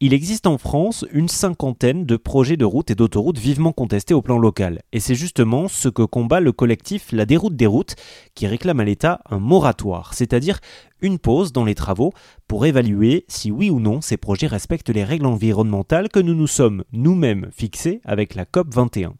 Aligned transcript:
Il 0.00 0.14
existe 0.14 0.46
en 0.46 0.58
France 0.58 1.04
une 1.10 1.26
cinquantaine 1.26 2.06
de 2.06 2.16
projets 2.16 2.56
de 2.56 2.64
routes 2.64 2.92
et 2.92 2.94
d'autoroutes 2.94 3.40
vivement 3.40 3.72
contestés 3.72 4.14
au 4.14 4.22
plan 4.22 4.38
local. 4.38 4.82
Et 4.92 5.00
c'est 5.00 5.16
justement 5.16 5.66
ce 5.66 5.88
que 5.88 6.02
combat 6.02 6.38
le 6.38 6.52
collectif 6.52 7.10
La 7.10 7.26
Déroute 7.26 7.56
des 7.56 7.66
routes, 7.66 7.96
qui 8.36 8.46
réclame 8.46 8.78
à 8.78 8.84
l'État 8.84 9.22
un 9.28 9.40
moratoire, 9.40 10.14
c'est-à-dire 10.14 10.60
une 11.00 11.18
pause 11.18 11.52
dans 11.52 11.64
les 11.64 11.74
travaux 11.74 12.12
pour 12.46 12.66
évaluer 12.66 13.24
si 13.28 13.50
oui 13.50 13.70
ou 13.70 13.80
non 13.80 14.00
ces 14.00 14.16
projets 14.16 14.46
respectent 14.46 14.90
les 14.90 15.04
règles 15.04 15.26
environnementales 15.26 16.08
que 16.08 16.20
nous 16.20 16.34
nous 16.34 16.46
sommes 16.46 16.84
nous-mêmes 16.92 17.50
fixées 17.52 18.00
avec 18.04 18.34
la 18.34 18.44
COP 18.44 18.72
21. 18.74 19.14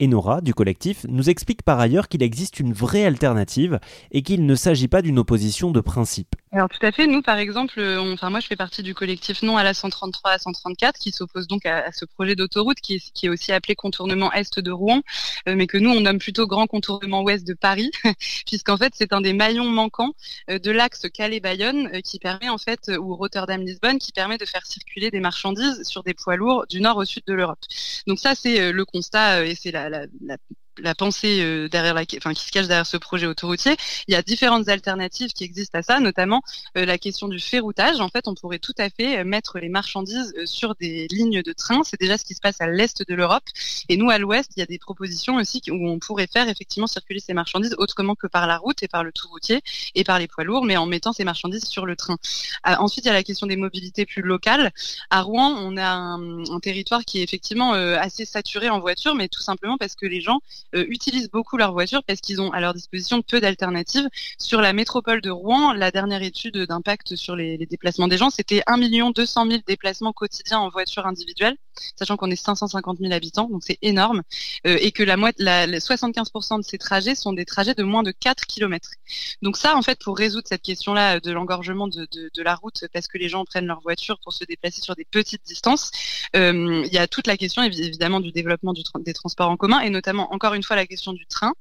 Et 0.00 0.06
Nora, 0.06 0.40
du 0.40 0.54
collectif, 0.54 1.04
nous 1.08 1.30
explique 1.30 1.62
par 1.62 1.80
ailleurs 1.80 2.08
qu'il 2.08 2.22
existe 2.22 2.60
une 2.60 2.72
vraie 2.72 3.04
alternative 3.04 3.80
et 4.12 4.22
qu'il 4.22 4.46
ne 4.46 4.54
s'agit 4.54 4.88
pas 4.88 5.02
d'une 5.02 5.18
opposition 5.18 5.70
de 5.70 5.80
principe. 5.80 6.34
Alors 6.52 6.68
tout 6.68 6.84
à 6.86 6.92
fait, 6.92 7.08
nous 7.08 7.22
par 7.22 7.38
exemple, 7.38 7.80
enfin 8.12 8.30
moi 8.30 8.38
je 8.38 8.46
fais 8.46 8.56
partie 8.56 8.84
du 8.84 8.94
collectif 8.94 9.42
non 9.42 9.56
à 9.56 9.64
la 9.64 9.74
133 9.74 10.30
à 10.30 10.38
134 10.38 10.98
qui 10.98 11.10
s'oppose 11.10 11.48
donc 11.48 11.66
à, 11.66 11.90
ce 11.90 12.04
projet 12.04 12.36
d'autoroute 12.36 12.78
qui 12.80 13.02
est, 13.22 13.28
aussi 13.28 13.50
appelé 13.52 13.74
contournement 13.74 14.32
est 14.32 14.58
de 14.58 14.70
Rouen, 14.70 15.02
euh, 15.48 15.54
mais 15.56 15.66
que 15.66 15.78
nous 15.78 15.90
on 15.90 16.00
nomme 16.00 16.18
plutôt 16.18 16.46
grand 16.46 16.66
contournement 16.66 17.22
ouest 17.22 17.46
de 17.46 17.54
Paris, 17.54 17.90
puisqu'en 18.46 18.76
fait 18.76 18.92
c'est 18.94 19.12
un 19.12 19.20
des 19.20 19.32
maillons 19.32 19.68
manquants 19.68 20.14
euh, 20.50 20.58
de 20.58 20.70
l'axe 20.70 21.06
Calais-Bayonne 21.24 21.88
euh, 21.94 22.00
qui 22.00 22.18
permet 22.18 22.48
en 22.48 22.58
fait, 22.58 22.90
ou 22.98 23.16
Rotterdam-Lisbonne, 23.16 23.98
qui 23.98 24.12
permet 24.12 24.38
de 24.38 24.44
faire 24.44 24.66
circuler 24.66 25.10
des 25.10 25.20
marchandises 25.20 25.82
sur 25.84 26.02
des 26.02 26.14
poids 26.14 26.36
lourds 26.36 26.66
du 26.68 26.80
nord 26.80 26.98
au 26.98 27.04
sud 27.04 27.22
de 27.26 27.34
l'Europe. 27.34 27.60
Donc 28.06 28.18
ça 28.18 28.34
c'est 28.34 28.72
le 28.72 28.84
constat 28.84 29.46
et 29.46 29.54
c'est 29.54 29.72
la 29.72 30.06
la 30.78 30.94
pensée 30.94 31.40
euh, 31.42 31.68
derrière 31.68 31.94
la, 31.94 32.04
enfin, 32.16 32.32
qui 32.34 32.44
se 32.44 32.50
cache 32.50 32.66
derrière 32.66 32.86
ce 32.86 32.96
projet 32.96 33.26
autoroutier. 33.26 33.76
Il 34.08 34.14
y 34.14 34.16
a 34.16 34.22
différentes 34.22 34.68
alternatives 34.68 35.32
qui 35.32 35.44
existent 35.44 35.78
à 35.78 35.82
ça, 35.82 36.00
notamment 36.00 36.42
euh, 36.76 36.84
la 36.84 36.98
question 36.98 37.28
du 37.28 37.38
ferroutage. 37.38 38.00
En 38.00 38.08
fait, 38.08 38.28
on 38.28 38.34
pourrait 38.34 38.58
tout 38.58 38.74
à 38.78 38.90
fait 38.90 39.18
euh, 39.18 39.24
mettre 39.24 39.58
les 39.58 39.68
marchandises 39.68 40.34
sur 40.44 40.74
des 40.74 41.06
lignes 41.10 41.42
de 41.42 41.52
train. 41.52 41.82
C'est 41.84 42.00
déjà 42.00 42.18
ce 42.18 42.24
qui 42.24 42.34
se 42.34 42.40
passe 42.40 42.60
à 42.60 42.66
l'est 42.66 43.06
de 43.06 43.14
l'Europe. 43.14 43.44
Et 43.88 43.96
nous, 43.96 44.10
à 44.10 44.18
l'ouest, 44.18 44.52
il 44.56 44.60
y 44.60 44.62
a 44.62 44.66
des 44.66 44.78
propositions 44.78 45.36
aussi 45.36 45.62
où 45.70 45.88
on 45.88 45.98
pourrait 45.98 46.28
faire 46.32 46.48
effectivement 46.48 46.86
circuler 46.86 47.20
ces 47.20 47.34
marchandises 47.34 47.74
autrement 47.78 48.14
que 48.14 48.26
par 48.26 48.46
la 48.46 48.58
route 48.58 48.82
et 48.82 48.88
par 48.88 49.04
le 49.04 49.12
tout 49.12 49.28
routier 49.28 49.62
et 49.94 50.04
par 50.04 50.18
les 50.18 50.26
poids 50.26 50.44
lourds, 50.44 50.64
mais 50.64 50.76
en 50.76 50.86
mettant 50.86 51.12
ces 51.12 51.24
marchandises 51.24 51.64
sur 51.64 51.86
le 51.86 51.96
train. 51.96 52.16
ensuite, 52.64 53.04
il 53.04 53.08
y 53.08 53.10
a 53.10 53.14
la 53.14 53.22
question 53.22 53.46
des 53.46 53.56
mobilités 53.56 54.06
plus 54.06 54.22
locales. 54.22 54.72
À 55.10 55.22
Rouen, 55.22 55.54
on 55.58 55.76
a 55.76 55.86
un, 55.86 56.60
territoire 56.60 57.04
qui 57.04 57.18
est 57.18 57.22
effectivement 57.22 57.72
assez 57.72 58.24
saturé 58.24 58.70
en 58.70 58.80
voiture, 58.80 59.14
mais 59.14 59.28
tout 59.28 59.42
simplement 59.42 59.76
parce 59.76 59.94
que 59.94 60.06
les 60.06 60.20
gens 60.20 60.40
euh, 60.74 60.84
utilisent 60.88 61.30
beaucoup 61.30 61.56
leur 61.56 61.72
voiture 61.72 62.02
parce 62.04 62.20
qu'ils 62.20 62.40
ont 62.40 62.52
à 62.52 62.60
leur 62.60 62.74
disposition 62.74 63.22
peu 63.22 63.40
d'alternatives. 63.40 64.08
Sur 64.38 64.60
la 64.60 64.72
métropole 64.72 65.20
de 65.20 65.30
Rouen, 65.30 65.72
la 65.72 65.90
dernière 65.90 66.22
étude 66.22 66.56
d'impact 66.56 67.16
sur 67.16 67.36
les, 67.36 67.58
déplacements 67.58 68.08
des 68.08 68.18
gens, 68.18 68.30
c'était 68.30 68.62
1 68.66 68.78
200 69.10 69.46
000 69.48 69.62
déplacements 69.66 70.12
quotidiens 70.12 70.58
en 70.58 70.68
voiture 70.68 71.06
individuelle, 71.06 71.56
sachant 71.96 72.16
qu'on 72.16 72.30
est 72.30 72.36
550 72.36 72.98
000 72.98 73.12
habitants, 73.12 73.48
donc 73.48 73.62
c'est 73.64 73.78
énorme, 73.82 74.22
euh, 74.66 74.78
et 74.80 74.92
que 74.92 75.02
la, 75.02 75.16
la, 75.38 75.66
75% 75.66 76.58
de 76.58 76.62
ces 76.62 76.78
trajets 76.78 77.14
sont 77.14 77.32
des 77.32 77.44
trajets 77.44 77.74
de 77.74 77.82
moins 77.82 78.02
de 78.02 78.10
4 78.10 78.46
km. 78.46 78.90
Donc 79.42 79.56
ça, 79.56 79.76
en 79.76 79.82
fait, 79.82 79.98
pour 80.02 80.16
résoudre 80.16 80.46
cette 80.48 80.62
question-là 80.62 81.20
de 81.20 81.32
l'engorgement 81.32 81.88
de, 81.88 82.08
la 82.42 82.54
route, 82.54 82.84
parce 82.92 83.06
que 83.06 83.16
les 83.16 83.28
gens 83.28 83.44
prennent 83.44 83.66
leur 83.66 83.80
voiture 83.80 84.18
pour 84.22 84.32
se 84.32 84.44
déplacer 84.44 84.80
sur 84.80 84.94
des 84.94 85.04
petites 85.04 85.44
distances, 85.46 85.90
euh, 86.36 86.82
il 86.84 86.92
y 86.92 86.98
a 86.98 87.06
toute 87.06 87.26
la 87.26 87.36
question 87.36 87.62
évidemment 87.62 88.20
du 88.20 88.32
développement 88.32 88.72
des 88.72 89.14
transports 89.14 89.50
en 89.50 89.56
commun, 89.56 89.80
et 89.80 89.90
notamment 89.90 90.32
encore 90.32 90.53
une 90.54 90.62
fois 90.62 90.76
la 90.76 90.86
question 90.86 91.12
du 91.12 91.26
train. 91.26 91.52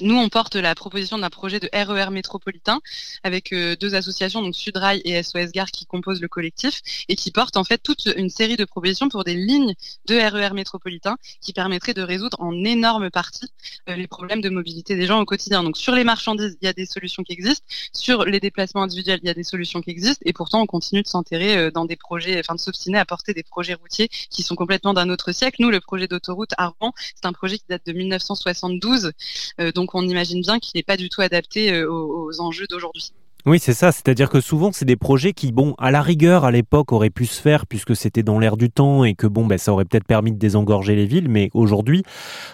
Nous, 0.00 0.16
on 0.16 0.28
porte 0.28 0.56
la 0.56 0.74
proposition 0.74 1.18
d'un 1.18 1.30
projet 1.30 1.60
de 1.60 1.68
RER 1.72 2.08
e 2.08 2.10
métropolitain 2.10 2.80
avec 3.22 3.52
euh, 3.52 3.76
deux 3.76 3.94
associations, 3.94 4.42
donc 4.42 4.54
Sudrail 4.54 5.02
et 5.04 5.22
SOS 5.22 5.52
Gare, 5.52 5.70
qui 5.70 5.86
composent 5.86 6.20
le 6.20 6.28
collectif 6.28 6.80
et 7.08 7.16
qui 7.16 7.30
portent 7.30 7.56
en 7.56 7.64
fait 7.64 7.78
toute 7.78 8.06
une 8.16 8.30
série 8.30 8.56
de 8.56 8.64
propositions 8.64 9.08
pour 9.08 9.24
des 9.24 9.34
lignes 9.34 9.74
de 10.06 10.16
RER 10.16 10.50
e 10.50 10.54
métropolitain 10.54 11.16
qui 11.40 11.52
permettraient 11.52 11.94
de 11.94 12.02
résoudre 12.02 12.38
en 12.40 12.64
énorme 12.64 13.10
partie 13.10 13.48
euh, 13.88 13.94
les 13.94 14.06
problèmes 14.06 14.40
de 14.40 14.48
mobilité 14.48 14.96
des 14.96 15.06
gens 15.06 15.20
au 15.20 15.24
quotidien. 15.24 15.62
Donc 15.62 15.76
sur 15.76 15.94
les 15.94 16.04
marchandises, 16.04 16.56
il 16.60 16.64
y 16.64 16.68
a 16.68 16.72
des 16.72 16.86
solutions 16.86 17.22
qui 17.22 17.32
existent. 17.32 17.64
Sur 17.92 18.24
les 18.24 18.40
déplacements 18.40 18.82
individuels, 18.82 19.20
il 19.22 19.26
y 19.26 19.30
a 19.30 19.34
des 19.34 19.44
solutions 19.44 19.80
qui 19.80 19.90
existent. 19.90 20.22
Et 20.24 20.32
pourtant, 20.32 20.62
on 20.62 20.66
continue 20.66 21.02
de 21.02 21.08
s'enterrer 21.08 21.56
euh, 21.56 21.70
dans 21.70 21.84
des 21.84 21.96
projets, 21.96 22.40
enfin 22.40 22.54
de 22.54 22.60
s'obstiner 22.60 22.98
à 22.98 23.04
porter 23.04 23.34
des 23.34 23.44
projets 23.44 23.74
routiers 23.74 24.08
qui 24.30 24.42
sont 24.42 24.56
complètement 24.56 24.94
d'un 24.94 25.10
autre 25.10 25.32
siècle. 25.32 25.56
Nous, 25.60 25.70
le 25.70 25.80
projet 25.80 26.08
d'autoroute 26.08 26.52
à 26.56 26.68
Rouen, 26.68 26.92
c'est 27.14 27.26
un 27.26 27.32
projet 27.32 27.58
qui 27.58 27.64
date 27.68 27.84
de 27.86 27.92
1972 27.92 29.12
donc 29.74 29.94
on 29.94 30.02
imagine 30.02 30.40
bien 30.40 30.58
qu'il 30.58 30.78
n'est 30.78 30.82
pas 30.82 30.96
du 30.96 31.08
tout 31.08 31.20
adapté 31.20 31.72
euh, 31.72 31.90
aux, 31.90 32.40
enjeux 32.40 32.66
d'aujourd'hui. 32.68 33.12
Oui, 33.46 33.58
c'est 33.58 33.74
ça. 33.74 33.92
C'est-à-dire 33.92 34.30
que 34.30 34.40
souvent, 34.40 34.72
c'est 34.72 34.86
des 34.86 34.96
projets 34.96 35.34
qui, 35.34 35.52
bon, 35.52 35.74
à 35.76 35.90
la 35.90 36.00
rigueur, 36.00 36.46
à 36.46 36.50
l'époque, 36.50 36.92
auraient 36.92 37.10
pu 37.10 37.26
se 37.26 37.42
faire 37.42 37.66
puisque 37.66 37.94
c'était 37.94 38.22
dans 38.22 38.38
l'air 38.38 38.56
du 38.56 38.70
temps 38.70 39.04
et 39.04 39.14
que, 39.14 39.26
bon, 39.26 39.44
ben, 39.44 39.58
ça 39.58 39.70
aurait 39.70 39.84
peut-être 39.84 40.06
permis 40.06 40.32
de 40.32 40.38
désengorger 40.38 40.96
les 40.96 41.04
villes, 41.04 41.28
mais 41.28 41.50
aujourd'hui, 41.52 42.04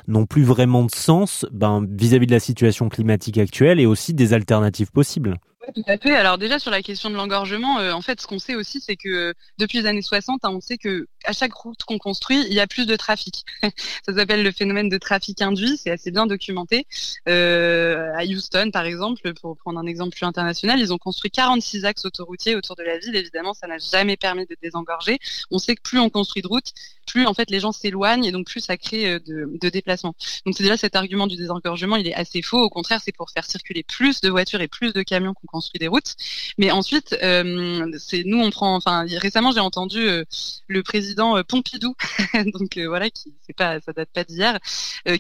n'ont 0.09 0.27
plus 0.27 0.43
vraiment 0.43 0.83
de 0.83 0.91
sens 0.91 1.47
ben, 1.53 1.87
vis-à-vis 1.89 2.27
de 2.27 2.33
la 2.33 2.41
situation 2.41 2.89
climatique 2.89 3.39
actuelle 3.39 3.79
et 3.79 3.87
aussi 3.87 4.15
des 4.15 4.33
alternatives 4.33 4.91
possibles. 4.91 5.39
Oui, 5.63 5.73
tout 5.75 5.89
à 5.91 5.97
fait. 5.97 6.17
Alors 6.17 6.39
déjà 6.39 6.59
sur 6.59 6.71
la 6.71 6.83
question 6.83 7.11
de 7.11 7.15
l'engorgement, 7.15 7.79
euh, 7.79 7.93
en 7.93 8.01
fait, 8.01 8.21
ce 8.21 8.27
qu'on 8.27 8.39
sait 8.39 8.57
aussi, 8.57 8.81
c'est 8.81 8.97
que 8.97 9.35
depuis 9.59 9.79
les 9.79 9.87
années 9.87 10.03
60, 10.03 10.41
hein, 10.43 10.51
on 10.53 10.61
sait 10.61 10.79
que 10.79 11.07
à 11.25 11.33
chaque 11.33 11.53
route 11.53 11.83
qu'on 11.85 11.99
construit, 11.99 12.45
il 12.47 12.53
y 12.53 12.61
a 12.61 12.67
plus 12.67 12.87
de 12.87 12.97
trafic. 12.97 13.45
Ça 14.07 14.15
s'appelle 14.15 14.43
le 14.43 14.53
phénomène 14.53 14.89
de 14.89 14.99
trafic 14.99 15.41
induit. 15.43 15.77
C'est 15.77 15.91
assez 15.91 16.11
bien 16.11 16.27
documenté. 16.27 16.87
Euh, 17.29 18.13
à 18.17 18.25
Houston, 18.25 18.71
par 18.73 18.85
exemple, 18.85 19.35
pour 19.35 19.57
prendre 19.57 19.79
un 19.79 19.87
exemple 19.87 20.17
plus 20.17 20.27
international, 20.27 20.81
ils 20.81 20.93
ont 20.93 20.99
construit 20.99 21.31
46 21.31 21.85
axes 21.85 22.05
autoroutiers 22.05 22.57
autour 22.57 22.77
de 22.77 22.83
la 22.83 22.99
ville. 22.99 23.17
Évidemment, 23.17 23.55
ça 23.55 23.67
n'a 23.67 23.79
jamais 23.79 24.17
permis 24.17 24.47
de 24.47 24.57
désengorger. 24.63 25.19
On 25.51 25.59
sait 25.59 25.77
que 25.77 25.83
plus 25.83 25.99
on 25.99 26.11
construit 26.11 26.43
de 26.43 26.49
routes, 26.49 26.73
plus 27.07 27.27
en 27.27 27.35
fait 27.35 27.51
les 27.51 27.61
gens 27.61 27.73
s'éloignent 27.73 28.25
et 28.25 28.33
donc 28.33 28.47
plus 28.47 28.61
ça 28.61 28.77
crée 28.77 29.15
euh, 29.15 29.19
de, 29.27 29.69
déplacements. 29.69 30.15
Donc 30.47 30.55
c'est 30.57 30.63
déjà 30.63 30.77
cet 30.77 30.97
argument 30.97 31.27
du 31.27 31.37
désengorgement, 31.37 31.97
il 31.97 32.07
est 32.07 32.15
assez 32.15 32.43
faux. 32.43 32.61
Au 32.61 32.71
contraire, 32.71 33.01
c'est 33.05 33.13
pour 33.13 33.31
faire 33.31 33.45
circuler 33.45 33.83
plus 33.83 34.21
de 34.21 34.29
voitures 34.29 34.61
et 34.61 34.69
plus 34.69 34.93
de 34.93 35.03
camions 35.03 35.35
qu'on 35.35 35.47
construit 35.47 35.79
des 35.79 35.89
routes. 35.89 36.15
Mais 36.59 36.71
ensuite, 36.71 37.17
euh, 37.23 37.87
nous 38.25 38.41
on 38.41 38.51
prend. 38.51 38.77
Enfin, 38.77 39.05
récemment 39.19 39.53
j'ai 39.53 39.61
entendu 39.61 40.01
le 40.69 40.83
président 40.83 41.10
Pompidou, 41.49 41.95
donc 42.53 42.79
voilà, 42.79 43.11
qui 43.11 43.35
c'est 43.47 43.57
pas, 43.57 43.81
ça 43.81 43.93
date 43.93 44.11
pas 44.13 44.25
d'hier, 44.25 44.59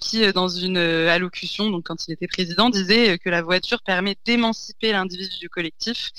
qui 0.00 0.30
dans 0.32 0.48
une 0.48 0.76
allocution, 0.76 1.70
donc 1.70 1.86
quand 1.86 2.08
il 2.08 2.12
était 2.12 2.28
président, 2.28 2.70
disait 2.70 3.18
que 3.18 3.30
la 3.30 3.42
voiture 3.42 3.82
permet 3.82 4.16
d'émanciper 4.24 4.92
l'individu 4.92 5.38
du 5.38 5.48
collectif, 5.48 6.10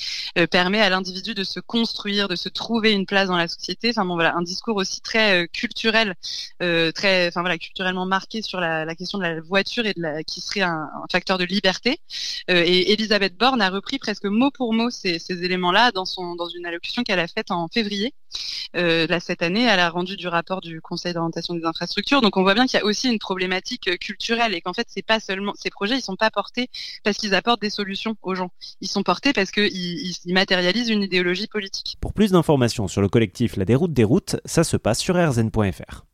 permet 0.49 0.81
à 0.81 0.89
l'individu 0.89 1.33
de 1.33 1.43
se 1.43 1.59
construire, 1.59 2.27
de 2.27 2.35
se 2.35 2.49
trouver 2.49 2.91
une 2.93 3.05
place 3.05 3.27
dans 3.27 3.37
la 3.37 3.47
société. 3.47 3.89
Enfin 3.89 4.05
bon 4.05 4.15
voilà, 4.15 4.35
un 4.35 4.41
discours 4.41 4.77
aussi 4.77 5.01
très 5.01 5.47
culturel, 5.47 6.15
euh, 6.61 6.91
très, 6.91 7.27
enfin 7.27 7.41
voilà, 7.41 7.57
culturellement 7.57 8.05
marqué 8.05 8.41
sur 8.41 8.59
la, 8.59 8.95
question 8.95 9.17
de 9.17 9.23
la 9.23 9.41
voiture 9.41 9.85
et 9.85 9.93
de 9.93 10.21
qui 10.23 10.41
serait 10.41 10.61
un, 10.61 10.89
facteur 11.11 11.37
de 11.37 11.45
liberté. 11.45 11.99
Euh, 12.49 12.63
et 12.65 12.91
Elisabeth 12.93 13.37
Borne 13.37 13.61
a 13.61 13.69
repris 13.69 13.99
presque 13.99 14.25
mot 14.25 14.51
pour 14.51 14.73
mot 14.73 14.89
ces, 14.89 15.19
ces 15.19 15.43
éléments-là 15.43 15.91
dans 15.91 16.05
son 16.05 16.35
dans 16.35 16.47
une 16.49 16.65
allocution 16.65 17.03
qu'elle 17.03 17.19
a 17.19 17.27
faite 17.27 17.51
en 17.51 17.67
février. 17.67 18.13
Euh, 18.75 19.07
là 19.07 19.19
cette 19.19 19.41
année, 19.41 19.60
elle 19.63 19.79
a 19.79 19.89
rendu 19.89 20.17
du 20.17 20.27
rapport 20.27 20.61
du 20.61 20.81
Conseil 20.81 21.13
d'orientation 21.13 21.53
des 21.53 21.65
infrastructures. 21.65 22.21
Donc 22.21 22.37
on 22.37 22.43
voit 22.43 22.53
bien 22.53 22.65
qu'il 22.65 22.79
y 22.79 22.81
a 22.81 22.85
aussi 22.85 23.09
une 23.09 23.19
problématique 23.19 23.87
euh, 23.87 23.97
culturelle 23.97 24.53
et 24.53 24.61
qu'en 24.61 24.73
fait 24.73 24.87
c'est 24.89 25.05
pas 25.05 25.19
seulement 25.19 25.53
ces 25.55 25.69
projets, 25.69 25.97
ils 25.97 26.01
sont 26.01 26.15
pas 26.15 26.31
portés 26.31 26.69
parce 27.03 27.17
qu'ils 27.17 27.35
apportent 27.35 27.61
des 27.61 27.69
solutions 27.69 28.15
aux 28.21 28.35
gens. 28.35 28.51
Ils 28.81 28.87
sont 28.87 29.03
portés 29.03 29.33
parce 29.33 29.51
qu'ils 29.51 29.67
ils, 29.67 30.33
matérialisent 30.33 30.89
une 30.89 31.03
idéologie 31.03 31.47
politique. 31.47 31.97
Pour 32.01 32.13
plus 32.13 32.31
d'informations 32.31 32.87
sur 32.87 33.01
le 33.01 33.09
collectif 33.09 33.55
La 33.57 33.65
Déroute 33.65 33.93
des 33.93 34.03
routes, 34.03 34.37
ça 34.45 34.63
se 34.63 34.77
passe 34.77 34.99
sur 34.99 35.15
rzn.fr. 35.15 36.05